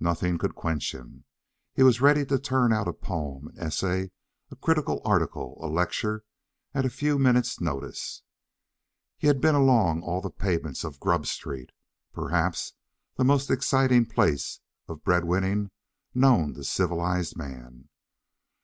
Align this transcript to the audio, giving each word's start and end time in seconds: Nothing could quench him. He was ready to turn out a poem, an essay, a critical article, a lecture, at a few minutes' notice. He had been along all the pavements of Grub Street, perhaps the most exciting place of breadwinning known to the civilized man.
Nothing 0.00 0.36
could 0.36 0.56
quench 0.56 0.92
him. 0.92 1.22
He 1.74 1.84
was 1.84 2.00
ready 2.00 2.26
to 2.26 2.40
turn 2.40 2.72
out 2.72 2.88
a 2.88 2.92
poem, 2.92 3.46
an 3.46 3.60
essay, 3.60 4.10
a 4.50 4.56
critical 4.56 5.00
article, 5.04 5.56
a 5.60 5.68
lecture, 5.68 6.24
at 6.74 6.84
a 6.84 6.90
few 6.90 7.20
minutes' 7.20 7.60
notice. 7.60 8.24
He 9.16 9.28
had 9.28 9.40
been 9.40 9.54
along 9.54 10.02
all 10.02 10.20
the 10.20 10.28
pavements 10.28 10.82
of 10.82 10.98
Grub 10.98 11.24
Street, 11.24 11.70
perhaps 12.12 12.72
the 13.14 13.22
most 13.22 13.48
exciting 13.48 14.06
place 14.06 14.58
of 14.88 15.04
breadwinning 15.04 15.70
known 16.16 16.48
to 16.48 16.54
the 16.54 16.64
civilized 16.64 17.36
man. 17.36 17.88